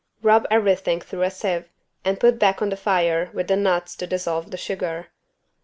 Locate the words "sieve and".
1.29-2.19